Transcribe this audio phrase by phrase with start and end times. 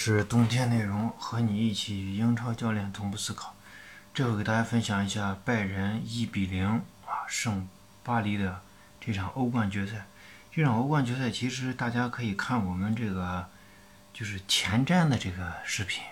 [0.00, 3.56] 是冬天内容，和你一起与英超教练同步思考。
[4.14, 6.68] 这回给大家分享一下拜仁一比零
[7.04, 7.68] 啊胜
[8.04, 8.60] 巴黎的
[9.00, 10.06] 这场欧冠决赛。
[10.52, 13.48] 这场欧冠决赛其实大家可以看我们这个
[14.14, 16.04] 就是前瞻的这个视频，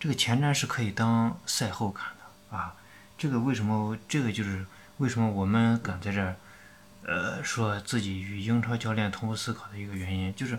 [0.00, 2.74] 这个前瞻是可以当赛后看的啊。
[3.16, 3.96] 这个为什么？
[4.08, 4.66] 这个就是
[4.96, 6.34] 为什么我们敢在这儿
[7.04, 10.58] 呃说自己与英超教练同步思考的一个原因，就是。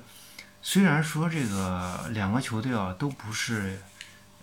[0.64, 3.82] 虽然说这个两个球队啊都不是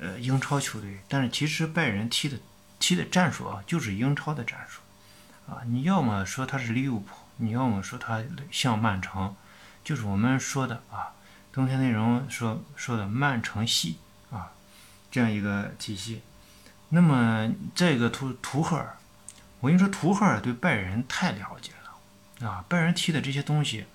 [0.01, 2.37] 呃英超球队，但是其实拜仁踢的
[2.81, 4.81] 踢的战术啊就是英超的战术
[5.49, 5.63] 啊。
[5.67, 9.35] 你要么说他是利物浦，你要么说他像曼城，
[9.85, 11.15] 就是我们说的啊，
[11.53, 13.99] 冬天内容说说的曼城系
[14.33, 14.51] 啊
[15.13, 16.23] 这样一个体系。
[16.89, 18.97] 那么再一个图图赫尔，
[19.61, 23.87] 我跟你说图赫尔对拜仁太了解了啊，拜仁踢的这些东西，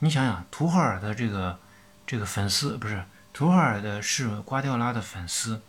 [0.00, 1.60] 你想想图赫尔的这个。
[2.08, 5.60] 这个粉丝不是图赫尔的，是瓜迪奥拉的粉丝。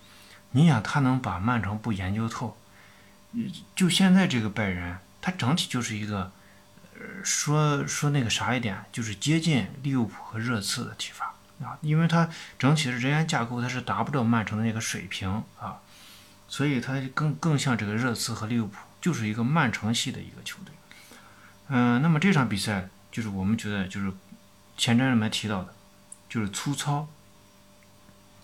[0.52, 2.58] 你想他能把曼城不研究透？
[3.76, 6.32] 就现在这个拜仁，他整体就是一个，
[7.26, 11.78] 说说那个啥一点，就是接近利物浦和热刺的踢法啊。
[11.82, 15.82] 因为他整体的人员架构，他是达不到曼城的那个水平啊，
[16.48, 20.74] 所以他更更像这个热刺和利物浦，就是一个曼城系的一个球队。
[21.68, 24.10] 嗯，那么这场比赛就是我们觉得就是
[24.78, 25.74] 前瞻里面提到的。
[26.30, 27.08] 就是粗糙，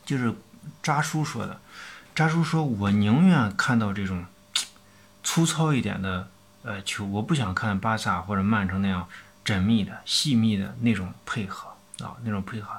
[0.04, 0.34] 就是
[0.82, 1.62] 扎叔说的。
[2.16, 4.26] 扎叔说：“我宁愿看到这种
[5.22, 6.30] 粗糙一点的
[6.64, 9.08] 呃球，我不想看巴萨或者曼城那样
[9.44, 11.70] 缜密的、细密的那种配合
[12.00, 12.72] 啊，那种配合。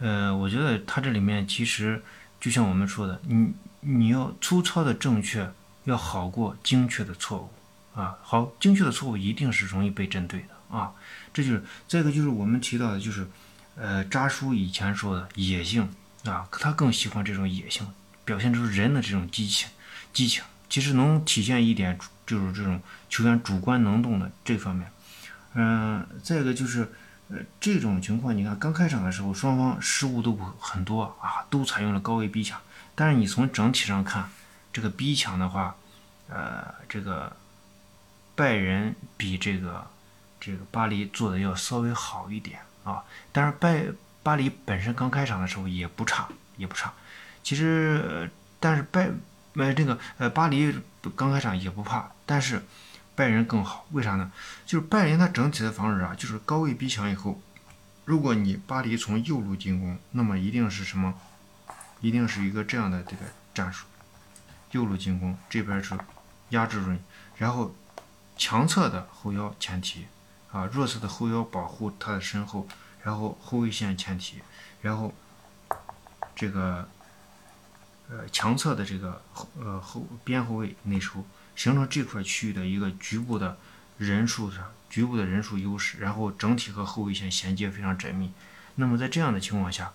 [0.00, 2.02] 呃，我觉得他这里面其实
[2.40, 5.52] 就像我们说的，你你要粗糙的正确
[5.84, 8.16] 要好过精确的错误啊。
[8.22, 10.92] 好，精确的错误一定是容易被针对的啊。
[11.34, 13.28] 这就是再一个就是我们提到的，就是。
[13.76, 15.88] 呃，扎叔以前说的野性
[16.24, 17.86] 啊，他更喜欢这种野性，
[18.24, 19.68] 表现出人的这种激情，
[20.12, 24.90] 激情其实能体现一点，就是这种球员主观能动的这方面。
[25.54, 26.92] 嗯，再一个就是，
[27.28, 32.60] 呃，这种情况，你看刚开场的时候，双方失误都不很多啊，都采用了高位逼抢，
[32.94, 34.28] 但是你从整体上看，
[34.72, 35.76] 这个逼抢的话，
[36.28, 37.36] 呃，这个
[38.34, 39.86] 拜仁比这个
[40.40, 42.60] 这个巴黎做的要稍微好一点。
[42.84, 43.02] 啊，
[43.32, 43.86] 但是拜
[44.22, 46.92] 巴黎本身刚开场的时候也不差，也不差。
[47.42, 48.30] 其实，
[48.60, 49.10] 但是拜
[49.54, 50.74] 呃这个呃巴黎
[51.16, 52.62] 刚开场也不怕，但是
[53.14, 53.86] 拜仁更好。
[53.92, 54.30] 为啥呢？
[54.64, 57.40] 就是拜仁他整体的防守啊，就是高位逼抢以后，
[58.04, 61.14] 如果你巴黎从右路进攻，那么一定是什么？
[62.00, 63.24] 一定是一个这样的这个
[63.54, 63.86] 战术：
[64.72, 65.96] 右路进攻，这边是
[66.50, 66.98] 压制住你，
[67.36, 67.74] 然后
[68.36, 70.06] 强侧的后腰前提。
[70.54, 72.68] 啊，弱侧的后腰保护他的身后，
[73.02, 74.40] 然后后卫线前提，
[74.82, 75.12] 然后
[76.36, 76.88] 这个
[78.08, 81.24] 呃强侧的这个后呃后边后卫内收，
[81.56, 83.58] 形成这块区域的一个局部的
[83.98, 88.30] 人数上局部的人数优势，然后整体和后卫线衔接非常缜密。
[88.76, 89.90] 那么在这样的情况下，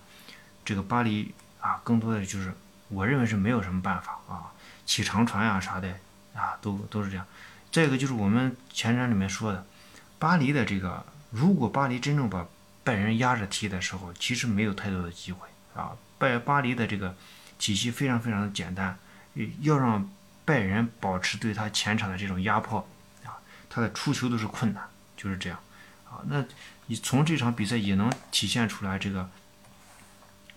[0.66, 2.54] 这个巴黎啊，更多的就是
[2.90, 4.52] 我认为是没有什么办法啊，
[4.86, 5.88] 起长传呀啥的
[6.36, 7.26] 啊，都都是这样。
[7.72, 9.66] 再一个就是我们前瞻里面说的。
[10.20, 12.46] 巴黎的这个，如果巴黎真正把
[12.84, 15.94] 拜仁压着踢的时候，其实没有太多的机会啊。
[16.18, 17.16] 拜巴黎的这个
[17.58, 19.00] 体系非常非常的简单，
[19.62, 20.12] 要让
[20.44, 22.86] 拜仁保持对他前场的这种压迫
[23.24, 24.84] 啊，他的出球都是困难，
[25.16, 25.58] 就是这样
[26.10, 26.20] 啊。
[26.28, 26.44] 那
[26.88, 29.30] 你从这场比赛也能体现出来，这个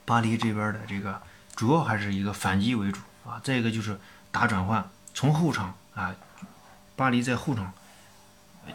[0.04, 1.22] 巴黎这边的这个
[1.54, 3.40] 主要还是一个反击为主啊。
[3.44, 4.00] 再一个就是
[4.32, 6.12] 打转换，从后场啊，
[6.96, 7.72] 巴黎在后场。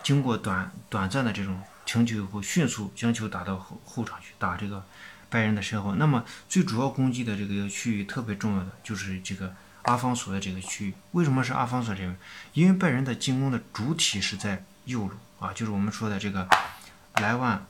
[0.03, 4.83] 经过短短暂的这种停球以后，迅速将球打到后后场去，打这个
[5.29, 5.95] 拜仁的身后。
[5.95, 10.93] 那么最主要攻击的这个区域特别重要的就是这个阿方索的这个区域。
[11.13, 12.17] 为什么是阿方索这边？
[12.53, 16.45] 因为拜仁的进攻的主体是在右路啊，就是我们说的这个
[17.15, 17.65] 莱万，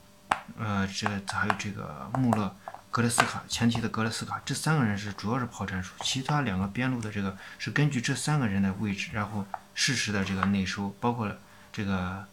[0.57, 2.55] 呃，这个还有这个穆勒、
[2.89, 9.45] 格雷斯卡前提的格雷斯卡，这三个人是主要是跑战术，其他两个边路的这个是根据这三个人的位置，然后
[9.75, 11.31] 适时的这个内收，包括。
[11.77, 12.25] 这个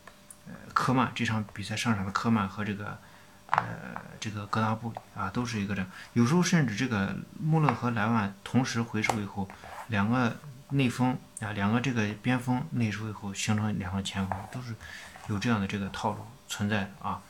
[0.47, 2.97] 呃科曼这场比赛上场的科曼和这个
[3.49, 9.47] 呃这个格纳布啊都是一个这样，有时候甚至这个穆勒和莱万同时回收以后，
[9.89, 10.35] 两个
[10.71, 14.75] 内锋啊两个这个边锋内收以后形成两个前锋，都是
[15.29, 17.21] 有这样的这个套路存在的啊。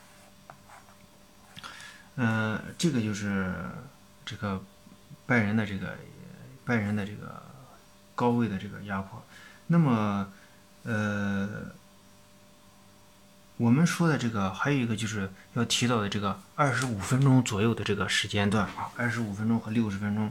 [2.15, 3.53] 呃，这个就是
[4.25, 4.63] 这个
[5.25, 5.97] 拜仁的这个
[6.63, 7.43] 拜仁的这个
[8.15, 9.21] 高位的这个压迫，
[9.67, 10.31] 那么
[10.83, 11.75] 呃。
[13.57, 20.29] 我们说的这个还有一个就是要提到的这个二十五分钟左右的这个时间段啊，二十五分钟和六十分钟。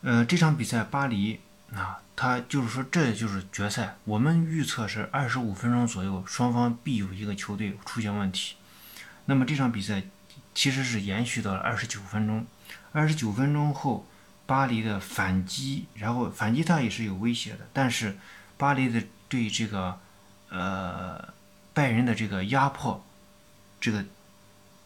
[0.00, 1.40] 呃，这场比赛巴黎
[1.74, 8.56] 啊，他就是说这就是决赛，我们预测是二十五分钟左右，双方必有一个球队出现问题。
[9.26, 10.02] 那么这场比赛
[10.54, 12.46] 其实是延续到了二十九分钟，
[12.92, 14.06] 二十九分钟后
[14.46, 18.16] 巴黎的反击，然后反击他也是有威胁的，但是
[18.56, 20.00] 巴黎的对这个
[20.48, 21.33] 呃。
[21.74, 23.04] 拜仁的这个压迫，
[23.80, 24.04] 这个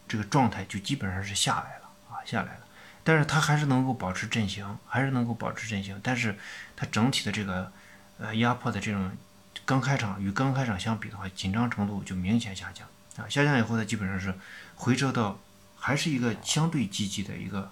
[0.07, 2.61] 这个状态就基本上是下来了啊，下来了。
[3.03, 5.99] 但是他还是能够保持阵型，还是能够保持阵型。
[6.03, 6.37] 但是
[6.75, 7.71] 他整体的这个
[8.17, 9.11] 呃压迫的这种
[9.65, 12.87] 刚开场与刚开场相比的话，紧张程度就明显下降
[13.17, 13.29] 啊。
[13.29, 14.33] 下降以后呢，基本上是
[14.75, 15.39] 回撤到
[15.77, 17.71] 还是一个相对积极的一个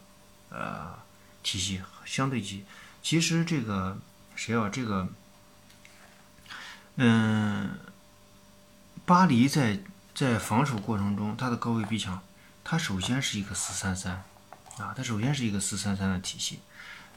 [0.49, 0.93] 呃
[1.41, 2.65] 体系，相对积。
[3.01, 3.97] 其实这个
[4.35, 4.69] 谁啊？
[4.69, 5.07] 这个
[6.97, 7.71] 嗯。
[9.07, 9.79] 巴黎在
[10.13, 12.21] 在防守过程中，它的高位逼抢，
[12.61, 14.21] 它首先是一个四三三，
[14.79, 16.59] 啊，它首先是一个四三三的体系。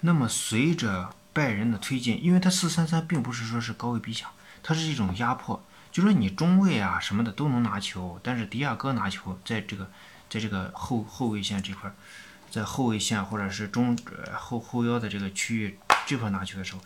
[0.02, 4.30] 那么随着拜仁的推进，因为它四三三并不是说是高位逼抢，
[4.62, 5.60] 它是一种压迫，
[5.90, 9.90] 就说你中卫啊什么的都能拿球，但是迪亚哥拿球在这个
[10.28, 11.92] 在这个后后卫线这块，
[12.52, 15.76] 在后卫线或者是中呃后后腰的这个区域
[16.06, 16.80] 这块拿球的时候，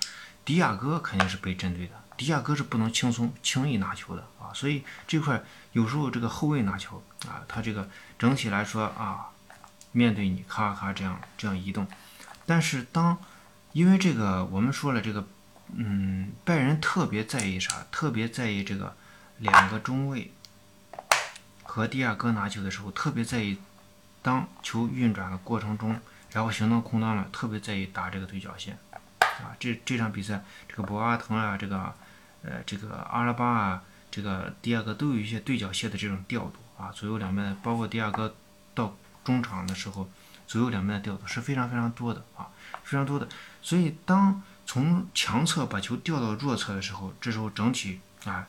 [0.47, 1.93] 迪亚哥肯定是被针对的。
[2.17, 9.31] 迪亚哥是不能轻松轻易拿球的啊，所以这块有时候这个后卫拿球啊，他这个整体来说啊，
[9.91, 11.87] 面对你咔咔这样这样移动，
[12.47, 13.19] 但是当
[13.73, 15.27] 因为这个我们说了这个
[15.75, 17.85] 嗯，拜仁特别在意啥？
[17.91, 18.95] 特别在意这个
[19.39, 20.31] 两个中卫
[21.65, 23.59] 和迪亚哥拿球的时候，特别在意
[24.23, 26.01] 当球运转的过程中，
[26.31, 28.79] 然后形成空当了，特别在意打这个对角线
[29.19, 29.51] 啊。
[29.59, 31.93] 这这场比赛这个博阿滕啊，这个。
[32.44, 38.35] 呃，这个阿拉巴啊，这个迪亚哥都有一些对角线的这种调度啊，左右两边，包括迪亚哥
[38.75, 38.94] 到
[39.25, 40.11] 中场的时候，
[40.46, 42.50] 左右两边的调度是非常非常多的啊，
[42.82, 43.26] 非常多的。
[43.62, 48.46] 所以当从强侧把球调到弱侧的时候，这时候整体啊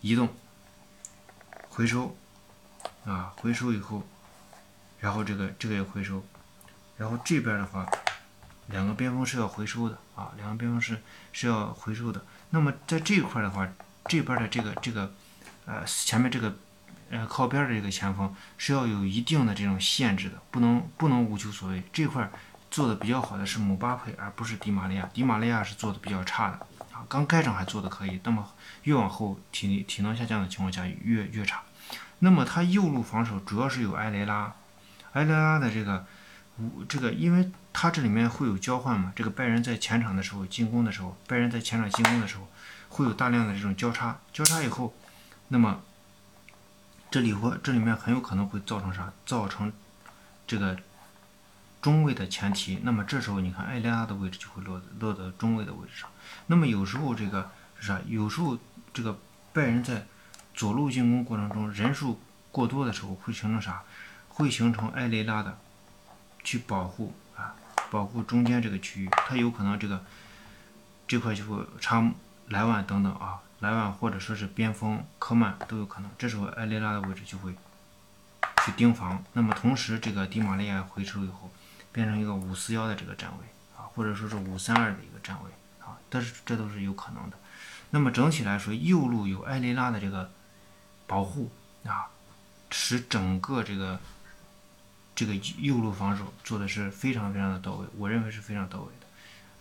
[0.00, 0.28] 移动
[1.68, 2.16] 回收
[3.04, 4.04] 啊回收以后，
[4.98, 6.24] 然后这个这个也回收，
[6.96, 7.86] 然后这边的话，
[8.66, 11.00] 两个边锋是要回收的啊，两个边锋是
[11.32, 12.20] 是要回收的。
[12.50, 13.68] 那么在这一块的话，
[14.06, 15.12] 这边的这个这个，
[15.66, 16.56] 呃，前面这个，
[17.10, 21.82] 呃，靠边的这个前锋是要有一定的这种限制的，不能不能无求所谓。
[21.92, 22.30] 这块
[22.70, 25.08] 做的比较好的是姆巴佩，而不是迪马利亚。
[25.12, 26.56] 迪马利亚是做的比较差的
[26.92, 28.48] 啊，刚开场还做的可以，那么
[28.84, 31.62] 越往后体力体能下降的情况下越越差。
[32.20, 34.54] 那么他右路防守主要是有埃雷拉，
[35.12, 36.06] 埃雷拉的这个。
[36.88, 42.48] 这个，因为它这里面会有交换嘛，这个拜仁在前场的时候进攻的时候，拜仁在前场进攻的时候，
[42.88, 44.92] 会有大量的这种交叉，交叉以后，
[45.48, 45.80] 那么
[47.10, 49.12] 这里会这里面很有可能会造成啥？
[49.24, 49.72] 造成
[50.46, 50.76] 这个
[51.80, 52.80] 中卫的前提。
[52.82, 56.10] 那么这时候你看埃利拉的位置就会落落到中卫的位置上。
[56.48, 58.00] 那么有时候这个是啥？
[58.06, 58.58] 有时候
[58.92, 59.16] 这个
[59.52, 60.04] 拜仁在
[60.54, 62.20] 左路进攻过程中人数
[62.50, 63.82] 过多的时候会形成啥？
[64.28, 65.56] 会形成埃雷拉的。
[66.48, 67.54] 去保护啊，
[67.90, 70.02] 保护中间这个区域，它有可能这个
[71.06, 72.10] 这块就会插
[72.46, 76.10] 莱万等等啊，莱万或者说是边锋科曼都有可能。
[76.16, 77.54] 这时候埃雷拉的位置就会
[78.64, 81.50] 去盯防，那么同时这个迪玛利亚回收以后，
[81.92, 83.44] 变成一个五四幺的这个站位
[83.76, 85.50] 啊，或者说是五三二的一个站位
[85.84, 87.36] 啊，但是这都是有可能的。
[87.90, 90.30] 那么整体来说，右路有埃雷拉的这个
[91.06, 91.52] 保护
[91.84, 92.08] 啊，
[92.70, 94.00] 使整个这个。
[95.18, 99.06] 这个右路防守做的是非常非常的到位，我认为是非常到位的。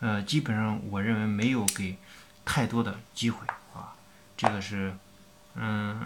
[0.08, 1.98] 呃，基本上我认为没有给
[2.46, 3.40] 太多的机会
[3.74, 3.96] 啊。
[4.38, 4.96] 这个是，
[5.56, 6.06] 嗯，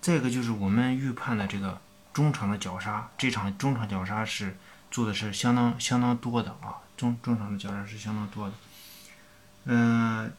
[0.00, 1.80] 再一个就是我们预判的这个
[2.14, 4.56] 中场的绞杀，这场中场绞杀是
[4.92, 8.54] 做的是相当相当多的啊，中中场的绞杀是相当多的。
[9.64, 10.32] 嗯，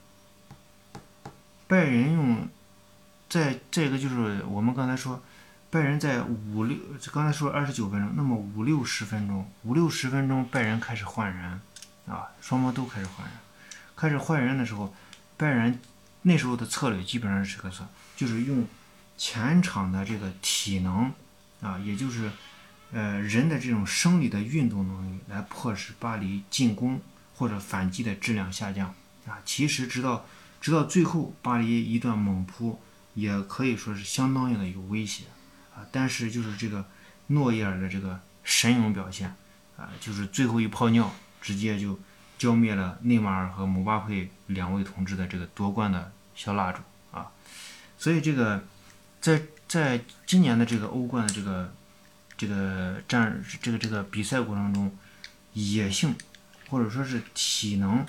[1.67, 2.47] 拜仁用，
[3.27, 5.21] 再再一个就是我们刚才说。
[5.69, 6.77] 拜仁在五六，
[7.11, 11.59] 刚才说二十九分钟，那么五六十分钟，五六十分钟，拜仁开始换人，
[12.07, 13.35] 啊，双方都开始换人，
[13.93, 14.95] 开始换人的时候，
[15.35, 15.77] 拜仁
[16.21, 17.85] 那时候的策略基本上是个啥？
[18.15, 18.65] 就是用
[19.17, 21.11] 前场的这个体能，
[21.61, 22.31] 啊，也就是，
[22.93, 27.01] 呃，人的这种生理的运动能力来迫使巴黎进攻
[27.35, 28.95] 或者反击的质量下降，
[29.27, 30.25] 啊，其实直到
[30.61, 32.79] 直到最后，巴黎一段猛扑，
[33.15, 35.25] 也可以说是相当的有威胁。
[35.91, 36.85] 但是就是这个
[37.27, 39.33] 诺伊尔的这个神勇表现，
[39.77, 41.99] 啊，就是最后一泡尿，直接就
[42.37, 46.79] 浇灭了内马尔和姆巴佩两位同志的这个夺冠的小蜡烛
[47.11, 47.31] 啊！
[47.97, 48.63] 所以这个，
[49.19, 51.73] 在在今年的这个欧冠的这个
[52.37, 54.95] 这个战这个这个比赛过程中，
[55.53, 56.15] 野性
[56.69, 58.05] 或者说是体能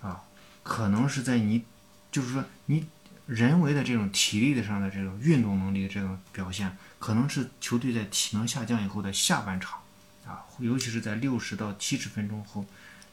[0.00, 0.22] 啊，
[0.62, 1.64] 可能是在你
[2.10, 2.86] 就是说你
[3.26, 9.80] 人为的这种体力的上的这种运动能力的这种表现，可能是球队在体能下降以后的下半场
[10.26, 12.64] 啊，尤其是在六十到七十分钟后，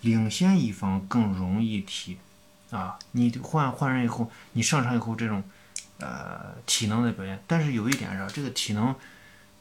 [0.01, 2.17] 领先一方更容易踢
[2.71, 2.97] 啊。
[3.11, 5.43] 你换换人以后，你上场以后这种。
[5.97, 8.93] 呃，体能的表现，但是有一点是，这个体能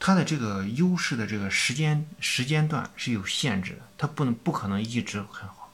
[0.00, 5.70] 它的这个优势的这个时间时间段是有限制的，它不能不可能一直很好，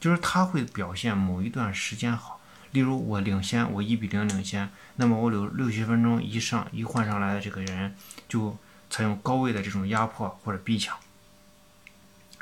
[0.00, 2.39] 就是它会表现某一段时间好，
[2.72, 7.94] 例如我领先，我一比零领先，那么我六六七分钟一上一换上来的这个人
[8.28, 8.56] 就
[8.88, 10.96] 采用高位的这种压迫或者逼抢，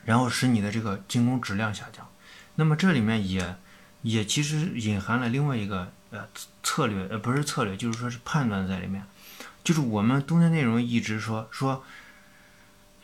[0.05, 2.09] 然后使你的这个进攻质量下降，
[2.55, 3.57] 那么这里面也
[4.03, 5.93] 也其实隐含了另外一个。
[6.11, 6.27] 呃，
[6.63, 9.05] 策略呃不是策略，就是说是判断在里面。
[9.63, 11.85] 就是我们冬天内容一直说说，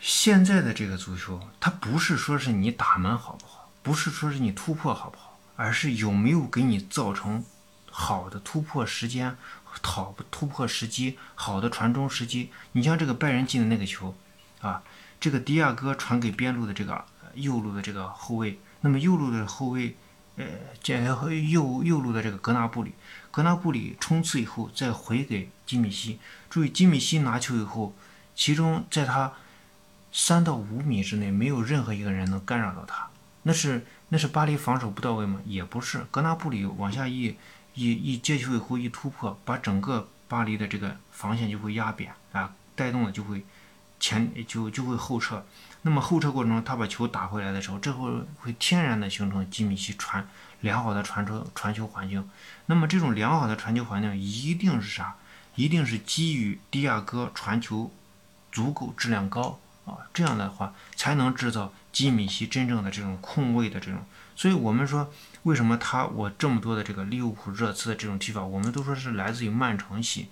[0.00, 7.44] 现在的这个足球，它不是说是你打门好不好，不是说是你突破好不好，而是有没有给你造成
[7.90, 12.50] 好的突破时间、好突破时机、好的传中时机。
[12.72, 14.16] 你像这个拜仁进的那个球
[14.60, 14.82] 啊，
[15.20, 19.96] 这个迪亚哥传给边路的这个右路的这个后卫，那么右路的后卫。
[20.36, 20.44] 呃，
[20.82, 22.92] 这右右路的这个格纳布里，
[23.30, 26.18] 格纳布里冲刺以后再回给基米希。
[26.50, 27.94] 注意，基米希拿球以后，
[28.34, 29.32] 其中在他
[30.10, 33.08] 三到五米之内没有任何一个人能干扰到他。
[33.44, 35.40] 那是那是巴黎防守不到位吗？
[35.44, 36.06] 也不是。
[36.12, 37.34] 格纳布里往下一
[37.74, 43.44] 一一接球以后一突破，把整个巴黎的这个防线就会压扁啊，带动的就会
[43.98, 45.44] 前就就会后撤。
[45.82, 50.24] 那么后撤过程中，他把球打回来的时候，这会会天然的形成基米希传
[50.60, 52.30] 良好的传球传球环境。
[52.66, 55.16] 那么这种良好的传球环境一定是啥？
[55.56, 57.90] 一定是基于迪亚哥传球
[58.52, 64.04] 足够质量高啊，这样的话才能制造基米希真正的这种控卫的这种。
[64.36, 65.12] 所以我们说，
[65.44, 70.28] 为什么他我这么多的这个利物浦热刺的这种踢法，我们都说是来自于曼城系，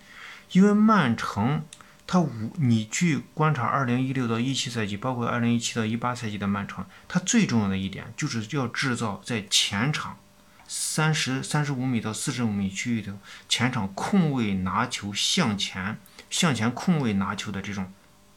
[0.52, 1.64] 因为曼城。
[2.04, 10.18] 他无你去观察二零一六到一七赛季，包括二零一七到一八赛季的曼城，它最重要的一点就是要制造在前场
[10.66, 13.16] 三十三十五米到四十五米区域的
[13.49, 15.97] 前场空位拿球向前
[16.28, 17.90] 向前空位拿球的这种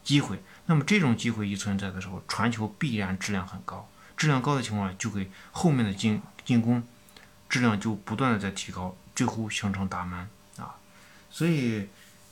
[0.06, 0.42] 机会。
[0.64, 3.86] 那么这种机会一存在的时候，传球必然质量很高，
[4.16, 6.82] 质量高的情况下，就给后面的进进攻
[7.48, 10.76] 质量就不断的在提高，最后形成打门啊。
[11.28, 11.88] 所以，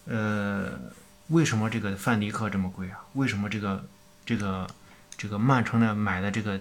[0.06, 0.94] 呃。
[1.28, 3.00] 为什么这个范迪克这么贵啊？
[3.14, 3.88] 为什么这个
[4.26, 4.68] 这个
[5.16, 6.60] 这个曼城的买的这个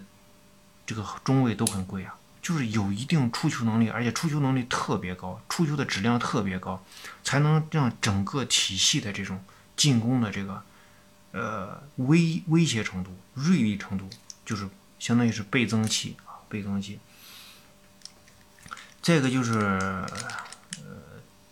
[0.86, 2.16] 这个中卫都很贵啊？
[2.42, 6.82] 就是有一定出球能力，而且出球能力特别高，出球的质量特别高，
[7.26, 9.44] 才能让整个体系的这种
[9.76, 10.64] 进攻的这个
[11.34, 14.10] 呃威威胁程度、锐利程度，
[14.46, 14.66] 就是
[14.98, 17.00] 相当于是倍增器啊，倍增器。
[19.02, 20.08] 再一个就是呃，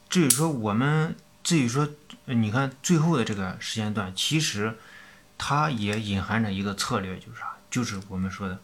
[0.09, 1.89] 至于说我们至于说。
[2.25, 4.77] 你看最后的这个时间段，其实
[5.39, 7.57] 它也隐含着一个策略，就是啥？
[7.69, 8.57] 就是我们说的，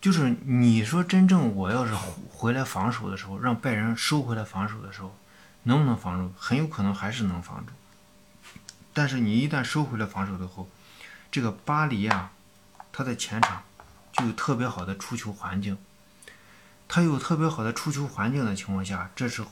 [0.00, 1.92] 就是你说真正我要是
[2.30, 5.14] 回来防守的时候，让拜仁收回来防守的时候，
[5.64, 6.32] 能不能防住？
[6.38, 7.72] 很有可能还是能防住。
[8.94, 10.70] 但是你一旦收回来防守的后，
[11.30, 12.32] 这个巴黎啊，
[12.90, 13.64] 他在前场
[14.12, 15.76] 就有特别好的出球环境，
[16.88, 19.50] 他有特别好的出球环境的情况下，这时候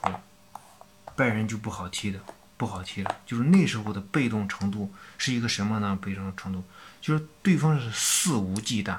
[1.15, 2.19] 拜仁就不好踢的。
[2.55, 5.99] 不好踢了，就是那时候的被动程度是一个什么呢？
[6.01, 6.63] 被动程度
[7.01, 8.99] 就是对方是肆无忌惮，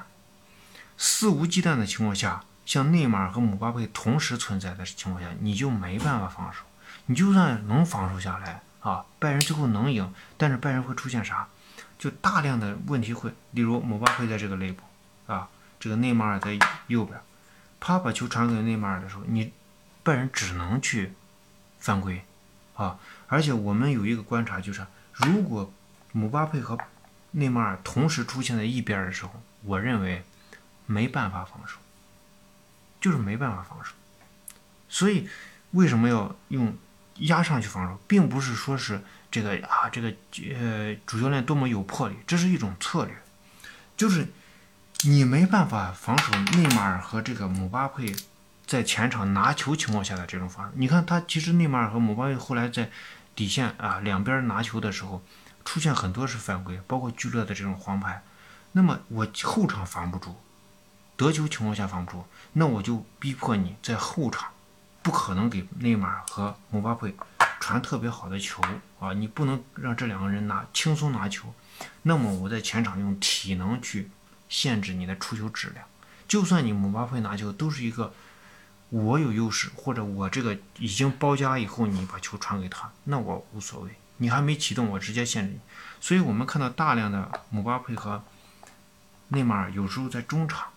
[0.98, 6.60] 肆无忌惮的情况下，像内马尔和姆巴佩同时存在的情况下，你就没办法防守。
[7.06, 11.48] 你就算能防守下来啊，拜仁最后能赢，但是拜仁会出现啥？
[11.98, 14.82] 就大量的问题会，例如姆巴佩在这个内部
[15.26, 15.48] 啊，
[15.80, 17.18] 这个内马尔在右边，
[17.80, 19.52] 他把球传给内马尔的时候，你
[20.02, 21.14] 拜仁只能去
[21.78, 22.22] 犯规
[22.76, 22.98] 啊。
[23.26, 25.72] 而且我们有一个观察，就是如果
[26.12, 26.78] 姆巴佩和
[27.30, 30.22] 内马尔同时出现在一边的时候，我认为
[30.84, 31.78] 没办法防守，
[33.00, 33.92] 就是没办法防守。
[34.90, 35.28] 所以
[35.70, 36.76] 为什么要用
[37.16, 40.12] 压上去防守，并不是说是这个啊，这个
[40.58, 43.14] 呃主教练多么有魄力，这是一种策略，
[43.96, 44.28] 就是
[45.02, 48.14] 你没办法防守内马尔和这个姆巴佩。
[48.66, 52.90] 在前场拿球情况下的这种防守，你看他其实内马尔和姆巴佩后来在
[53.36, 55.22] 底线啊两边拿球的时候，
[55.66, 58.22] 出现很多是犯规，包括聚乐的这种黄牌。
[58.72, 60.36] 那么我后场防不住，
[61.14, 64.48] 得球情况下防不住，那我就逼迫你在后场，
[65.04, 67.14] 不可能给内马尔和姆巴佩
[67.60, 68.62] 传特别好的球
[68.98, 71.52] 啊，你不能让这两个人拿轻松拿球，
[72.02, 74.10] 那么我在前场用体能去
[74.48, 75.84] 限制你的出球质量。
[76.26, 78.14] 就算你姆巴佩拿球都是一个
[78.88, 83.90] 我有优势，或者我这个已经包夹以后，你把球传给他，那我无所谓。
[84.16, 85.60] 你还没启动，我直接限制你。
[86.00, 88.24] 所以我们看到大量的姆巴佩和
[89.28, 90.68] 内马尔有时候在中场，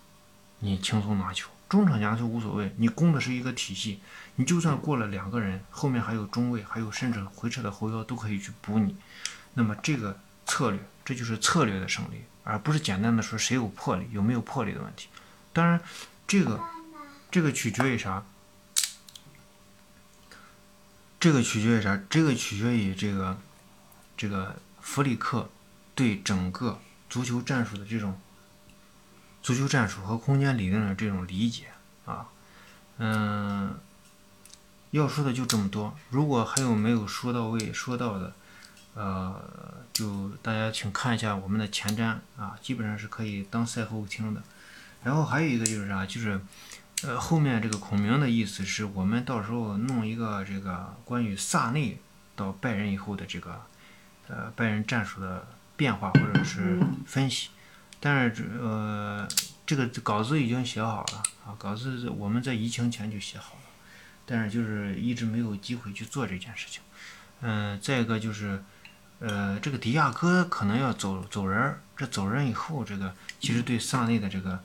[0.59, 3.99] 你轻松拿球，中场压球无所谓，你攻的是一个体系，
[4.35, 8.95] 你就算过了两个人，后面还有中卫，还有甚至回撤的后腰都可以去补你。
[9.55, 15.09] 那么这个策略，这就是策略的胜利，而不是简单的说谁有魄力，有没有魄力的问题。
[15.51, 15.81] 当然，
[16.25, 16.59] 这个
[17.29, 18.23] 这个取决于啥？
[21.19, 21.99] 这个取决于啥？
[22.09, 23.37] 这个取决于这个
[24.15, 25.49] 这个弗里克
[25.95, 28.17] 对整个足球战术的这种
[29.47, 31.67] 足球战术和空间理论的这种理解
[32.05, 32.27] 啊。
[32.97, 33.79] 嗯，
[34.91, 35.97] 要说的就这么多。
[36.09, 38.33] 如果还有没有说到位、说到的，
[38.93, 39.41] 呃，
[39.93, 44.43] 就大家请看一下我们的前瞻啊，基本上是可以当赛后听的。
[45.01, 46.41] 然后还有一个就是啥，就是，
[47.03, 51.97] 呃，后面这个孔明的意思是我们到时候弄一个这个关于萨内
[52.35, 53.61] 到拜仁以后的这个，
[54.27, 57.47] 呃，拜仁战术的变化或者是分析。
[58.07, 59.27] 但是呃，
[59.65, 63.61] 这个稿子已经写好了啊，稿子我们在疫情前就写好了，
[64.25, 66.81] 但是就是一直没有机会去做这件事情。
[67.41, 68.63] 嗯，再一个就是。
[69.19, 74.63] 呃，这个迪亚哥可能要走走人，这走人以后，这个其实对萨内的这个，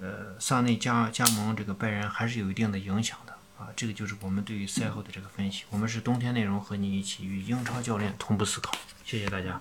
[0.00, 3.68] 呃，萨内加加盟这个拜仁还是有一定的影响的啊。
[3.76, 5.62] 这个就是我们对于赛后的这个分析。
[5.70, 8.72] 我们是冬天内容和你一起与英超教练同步思考。
[9.04, 9.60] 谢谢大家。